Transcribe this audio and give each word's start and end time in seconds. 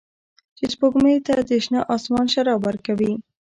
چې 0.57 0.65
سپوږمۍ 0.73 1.17
ته 1.27 1.35
د 1.49 1.51
شنه 1.63 1.79
اسمان 1.95 2.25
شراب 2.33 2.59
ورکوي 2.67 3.13